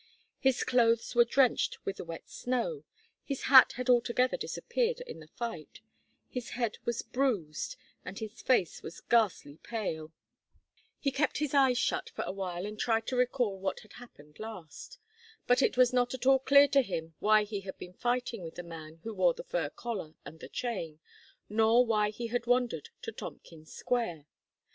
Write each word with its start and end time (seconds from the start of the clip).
His 0.39 0.63
clothes 0.63 1.13
were 1.13 1.23
drenched 1.25 1.77
with 1.85 1.97
the 1.97 2.03
wet 2.03 2.27
snow, 2.27 2.85
his 3.23 3.43
hat 3.43 3.73
had 3.73 3.87
altogether 3.87 4.35
disappeared 4.35 4.99
in 5.01 5.19
the 5.19 5.27
fight, 5.27 5.79
his 6.27 6.49
head 6.57 6.79
was 6.85 7.03
bruised, 7.03 7.75
and 8.03 8.17
his 8.17 8.41
face 8.41 8.81
was 8.81 9.01
ghastly 9.01 9.59
pale. 9.61 10.11
He 10.99 11.11
kept 11.11 11.37
his 11.37 11.53
eyes 11.53 11.77
shut 11.77 12.09
for 12.09 12.23
a 12.23 12.31
while 12.31 12.65
and 12.65 12.79
tried 12.79 13.05
to 13.09 13.15
recall 13.15 13.59
what 13.59 13.81
had 13.81 13.93
happened 13.93 14.39
last. 14.39 14.97
But 15.45 15.61
it 15.61 15.77
was 15.77 15.93
not 15.93 16.15
at 16.15 16.25
all 16.25 16.39
clear 16.39 16.67
to 16.69 16.81
him 16.81 17.13
why 17.19 17.43
he 17.43 17.61
had 17.61 17.77
been 17.77 17.93
fighting 17.93 18.41
with 18.43 18.55
the 18.55 18.63
man 18.63 19.01
who 19.03 19.13
wore 19.13 19.35
the 19.35 19.43
fur 19.43 19.69
collar 19.69 20.15
and 20.25 20.39
the 20.39 20.49
chain, 20.49 20.99
nor 21.47 21.85
why 21.85 22.09
he 22.09 22.25
had 22.25 22.47
wandered 22.47 22.89
to 23.03 23.11
Tompkins 23.11 23.71
Square. 23.71 24.25